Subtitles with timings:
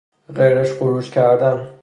[0.35, 1.67] غرچ و غروچ کردن